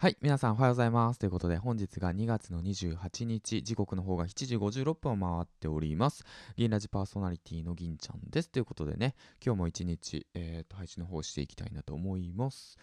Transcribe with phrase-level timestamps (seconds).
[0.00, 1.18] はい、皆さんおはようございます。
[1.18, 6.24] ということで、本日が2月の28日、時刻の方が7時56分を回っております。
[6.56, 8.48] 銀ラジパーソナリティの銀ちゃんです。
[8.48, 12.78] ということでね、今日も一日、えー、配信の方をしていきたいなと思います。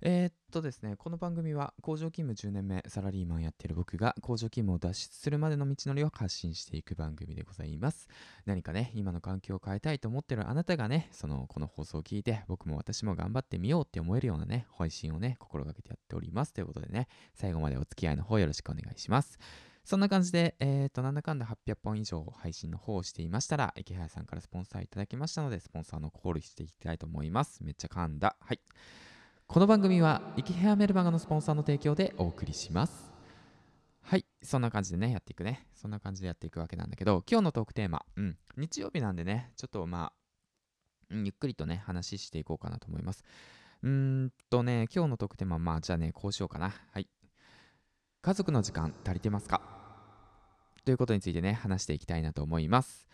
[0.00, 8.08] えー、っとですね、この番組は工場勤務10年目サラリーマンやってる僕が工場勤務を脱出するまでの道のりを発信していく番組でございます。
[8.44, 16.52] 何かね、今の環境を変えたいと思ってるあなたがね、その、この放送を聞いて、僕も私も頑張ってみようって思えるようなね、配信をね、心がけてやっております。
[16.52, 19.38] ということでね、最後までお付き合いの方よろしくお願いします。
[19.84, 27.62] そんな感じで、えー、と、なんだかんだ800本以上配信の方をしていましたら、池原さんからスポンサーいただきましたので、スポンサーのコールしていきたいと思います。
[27.62, 28.36] めっちゃ噛んだ。
[28.40, 28.60] はい。
[29.46, 33.12] この番組は、池原メルマガのスポンサーの提供でお送りします。
[34.00, 34.26] はい。
[34.42, 35.68] そんな感じでね、やっていくね。
[35.74, 38.36] そんな感じでやっていくわけなんだけど、今日のトークテーマ、うん。
[38.56, 40.12] 日曜日なんでね、ちょっとま
[41.10, 43.22] あ、ゆっくりとね、話していこうかなと思います。
[43.82, 43.90] うー
[44.24, 46.74] んとね、今日のトークテーマ、まあ、じゃあね、こうしようかな。
[46.90, 47.08] はい。
[48.22, 49.60] 家族の時間足りてますか？
[50.84, 53.06] ということについてね、話していきたいなと思います。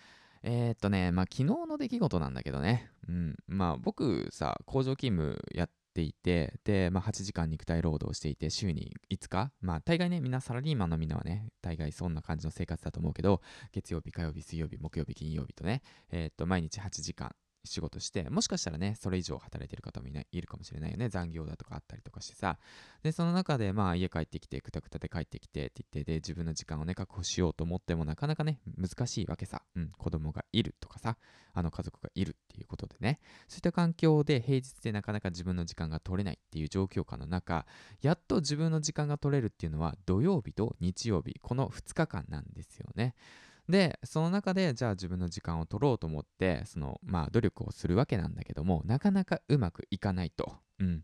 [0.43, 13.41] えー、っとね、まあ、昨日の出来事なんだけどね、うん、まあ、僕さ、工場勤務やっていて、で、まあ、8時間肉体労働していて、週に5日、まあ、大概ね、みんなサラリーマンのみんなはね、大概そんな感じの生活だと思うけど、
[13.73, 22.59] 月曜日、火曜日、水曜日、木曜日、金曜日とね、えー、っと、毎日8時間、仕事してもしかしたらねそれ以上働いてる方もいないるかもしれないよね残業だとかあったりとかしてさ。
[23.03, 31.17] でその中でまあ家帰ってきてくたくたで帰ってきてって言ってで自分の時間をね確保しようと思ってもなかなかね難しいわけさ、うん、子供がいるとかさ
[31.53, 32.60] あの家族がいるってい
[33.51, 37.67] そういった環境で平日でなかなか自分の時間が取れないっていう状況下の中
[38.01, 43.17] やっと自分の時間が取れるっていうのは土曜日と日曜日この2日間なんですよね。
[43.69, 51.03] でその中でじゃあ自分の時間を取ろうと思ってそのまあ努力をするわけなんだけどもなかなかうまくいかないと、うん、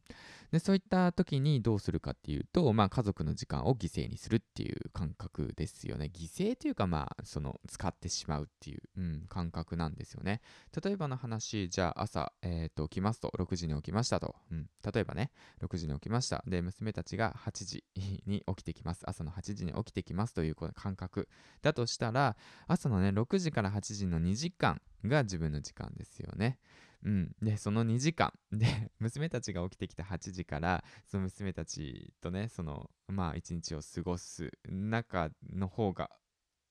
[0.52, 6.10] でそういった時にどうするかっていうとまあ家族の時間を犠牲にするっていう感覚ですよね。
[6.14, 10.40] 犠牲というかまあその使ってしまうっていう、うん、感覚なんですよね。
[10.82, 15.30] 例えばの話じゃあ朝、えー、と起きますと6時に起きましたと、うん、例えばね
[15.62, 16.42] 6時に起きました。
[16.46, 17.84] で娘たちが8時
[18.26, 19.02] に起きてきます。
[19.06, 21.28] 朝の8時に起きてきますという感覚
[21.62, 26.58] だとしたら朝のね6時から8時の2時間が自分の時間ですよね。
[27.04, 28.32] うん、でその2時間。
[28.52, 36.10] で娘たちが起きてきた8時からその娘たちとねそのまあ一日を過ごす中の方が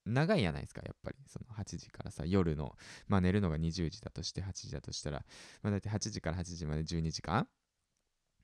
[0.04, 1.16] 長いじゃないですかやっぱり。
[1.26, 2.76] その8時からさ夜の
[3.08, 5.24] まあ寝るのが20時だとして8時だとしたら、
[5.62, 7.48] まあ、大体8時から8時まで12時間、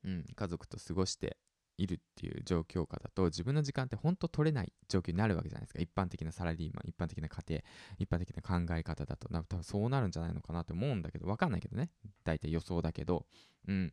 [0.04, 1.38] うん、家族と過ごして。
[1.78, 5.80] いるっていう状況下だと自分の時間って本当取れない状況になるわけじゃないですか。
[5.80, 7.62] 一般的なサラリーマン一般的な家庭
[7.98, 9.28] 一般的な考え方だと。
[9.28, 11.90] 多分そうなるんじゃないのかなと思うんだけど分かんないけどね。
[12.24, 13.26] 大体予想だけど。
[13.66, 13.92] うん。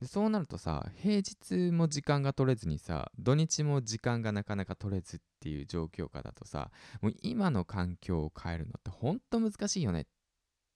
[0.00, 6.70] でそうなるとさ平日も時間が取れずにさ土日も時間がなかなか取れずっていう状況下だとさ
[7.00, 10.04] もう今の環境を変えるのって本当難しいよねっ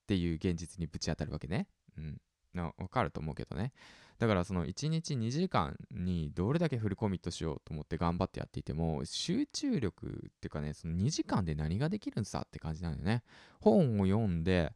[0.06, 1.68] ていう現実にぶち当たるわけね。
[1.96, 2.18] うん。
[2.58, 3.72] な分かると思うけどね。
[4.18, 10.10] だからその1日2時間にどれだけフルコミットしようと思って頑張ってやっていても集中力っ
[10.40, 13.22] ていうかねその2時間で何ができるんさって感じなんだよね。
[13.60, 14.72] 本を読んで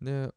[0.00, 0.30] で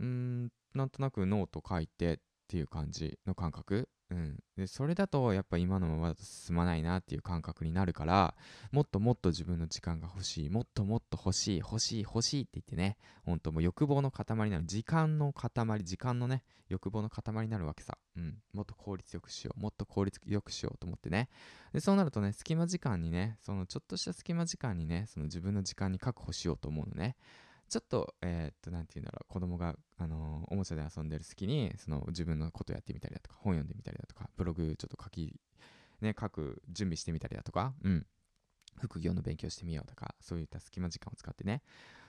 [0.00, 2.18] うんなんとなくノート書いてっ
[2.48, 3.88] ていう感じの感覚。
[4.10, 8.34] うん、でそれだとやっぱ今のままだと進まないなっていう感覚になるから
[8.72, 15.52] もっともっと自分の時間が欲しいもっともっと欲しい欲しい欲しいって言ってねほんともう欲望の塊になる時間の塊
[15.84, 21.28] 時間のね欲望の塊になるわけさ、うん、もっと効率よくしようもっと効率よくしようと思ってね。
[21.72, 27.16] でそうなるとね隙間時間にねそのちょっとした隙間時間にねその自分の時間に確保しようと思うのね。
[27.70, 35.36] ちょっと、えーっと、なんて言うんだろう、子供が、あのーおもちゃで遊んでる隙に、その自分のことやってみたりだとか、本読んでみたりだとか、ブログちょっと書き、
[36.00, 38.06] ね、書く準備してみたりだとか、うん、
[38.80, 41.62] 副業の勉強してみようとか、そういった隙間時間を使ってね、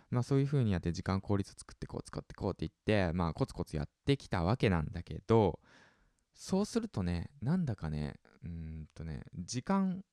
[0.09, 5.59] まあそういう風にやって時間効率を作ってこう、使ってこうって言って、まあコツコツやってきたわけなんだけど、
[6.33, 10.03] そうするとね、なんだかね、うんとね、時間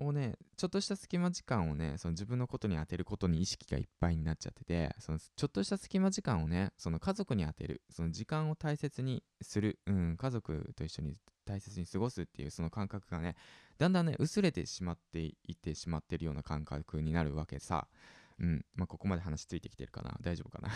[0.00, 13.36] をね、ちょっとした隙間時間をね、その自分のことに当てることに意識がいっぱいになっちゃってて、そのちょっとした隙間時間をね、その家族に当てる、その時間を大切にする、うん、家族と一緒に大切に過ごすっていうその感覚がね、
[13.78, 17.88] だんだんね、薄れてしまっていってしまってるような感覚になるわけさ。
[18.38, 20.70] うん、まあ、ここまで話ついてきてるかな大丈夫かな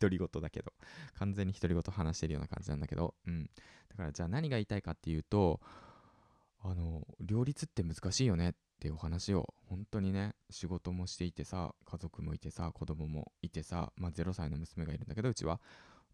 [0.00, 0.72] 独り言だけど。
[1.18, 3.14] 完全に独り言話してるような感じなんだけど。
[3.26, 3.50] うん。
[3.88, 5.60] だからじゃあ何が言いたいかっていうと、
[6.60, 15.60] あの、両立って難しいよねっていうお話を、本当にね、仕事もしていてさ、家族もいてさ、子供もいてさ、まあ0歳の娘がいるんだけど、うちは。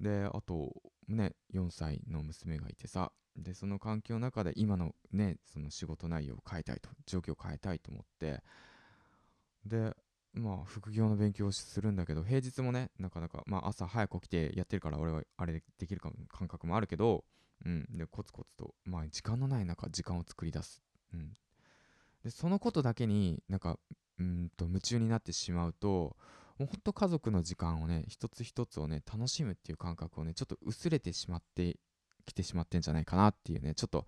[0.00, 0.72] であと
[1.08, 8.42] ね4歳の娘がいてさでその環境の中で今のねその仕事内容を変えたいと状況を変えたいと思って
[9.66, 9.92] で
[10.32, 17.24] まあ副業の勉強をするんだけど平日もねなかなかまあ朝早く起きてやってるから俺はあれできるか感覚もあるけど
[17.64, 17.86] うん。
[17.96, 20.82] でコツコツとまあ時間のない中時間を作り出す。
[21.12, 21.32] うん。
[22.24, 23.78] でそのことだけになんか
[24.18, 26.16] うんと夢中になってしまうと
[26.58, 31.76] もうほんと家族の時間をね一つ一つをね楽しむっていう感覚をねちょっと薄れてしまって
[32.24, 34.06] きてしまってんじゃないかなっていうねちょっと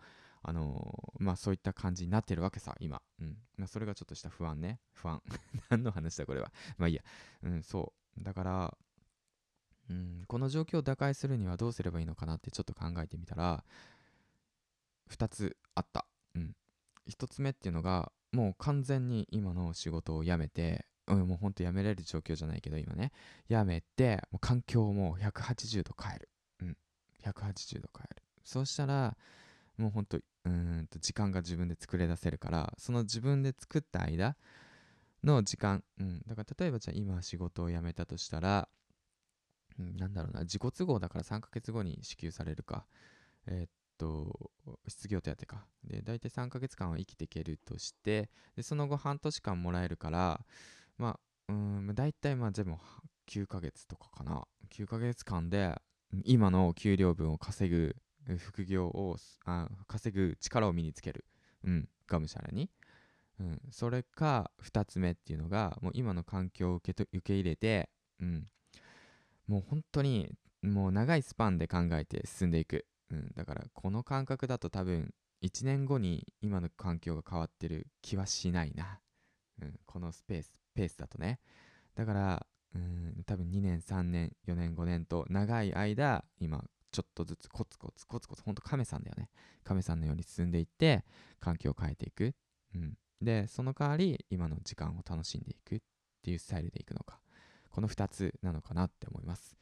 [0.49, 3.03] あのー、まあそういった感じになってるわけさ今。
[3.21, 3.37] うん。
[3.57, 4.79] まあそれがちょっとした不安ね。
[4.93, 5.21] 不安。
[5.71, 6.53] 何の話だこれは。
[6.79, 7.03] まあいいや。
[7.43, 8.23] うんそう。
[8.23, 8.79] だから
[9.91, 13.65] うんこの状況を打開するにはどうすればいいのかなってちょっと考えてみたら
[15.11, 16.07] 2つあった。
[16.35, 16.55] うん。
[17.09, 23.13] 1つ目っていうのがもう完全に今の仕事を辞めてうん、もうほんとやめれる状況じゃないけど今ね。
[23.49, 26.29] やめてもう環境をもう180度変える。
[26.63, 26.77] うん。
[27.23, 28.23] 180度変える。
[28.45, 29.17] そうしたら
[29.77, 34.37] もうほんとうんと時間が自分で作れ出せるからその自分で作った間
[35.25, 38.69] の時間、うん、だから例えばじゃあ今仕事を辞めたとしたら、
[39.79, 42.87] なんだろうな自己都合だから3ヶ月後に支給されるか
[43.47, 44.51] えー、っと
[44.89, 50.41] 失業手当かで大体3ヶ月間は生きていけるとしてでその後半年間もらえるから
[50.99, 51.19] まあ、
[51.49, 52.73] うん、大体まあ全部
[53.27, 54.45] 9ヶ月とかかな。
[54.71, 55.75] 9ヶ月間で
[56.25, 57.97] 今の給料分を稼ぐ
[58.39, 61.25] 副業をあ稼ぐ力を身につける。
[61.65, 62.71] うん、がむしゃらに。
[63.39, 68.47] うん、それか2つ目っていうのがもう今の環境を受けと受け入れて、うん、
[69.47, 70.31] もう本当に
[70.63, 75.13] もう長いスパンで考えて進んでいく、うん、だからこの感覚だと多分
[75.43, 79.01] 1年後に今の環境が変わってる気はしないな、
[79.63, 81.41] うん、このスペースペースだとね。
[81.95, 89.29] だからうん多分2年3年4年5年と長い間今ちょっとずつコツコツコツコツほんと亀さんだよね。
[89.65, 91.05] 亀さんのように進んでいって
[91.41, 92.35] 環境を変えていく、
[92.75, 95.79] うん、でその代わり今の時間を楽しんでいくっ
[96.23, 97.21] ていうスタイルでいくのか。
[97.77, 99.55] この2つなのかなって思います。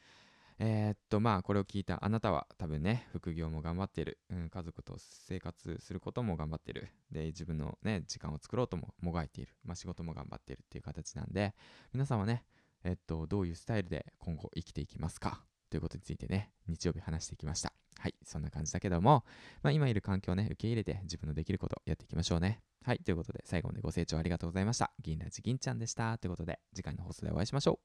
[0.60, 6.90] えー、っとまあこれを聞いたあなたは多分ね副業も頑張ってる、うん、家族と生活することも頑張ってる。
[7.10, 11.56] で自分のね時間を作ろうとももがいている、まあ、仕事も頑張ってるっていう形なんで
[11.92, 12.44] 皆さんはね
[12.84, 15.40] えっとどういうスタイルで今後生きていきますか？
[15.68, 17.72] ということについてね日曜日話していきました。
[17.98, 19.24] はいそんな感じだけども、
[19.64, 22.60] まあ、今いる環境をね受け入れて自分のできることやっていきましょうね。
[22.84, 24.92] はいということで最後までご清聴ありがとうございました。
[25.00, 26.18] 銀ラジ銀ちゃんでした。
[26.18, 27.80] ということで次回の放送でお会いしましょ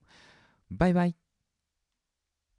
[0.69, 0.75] う。
[0.75, 1.28] バイバイ。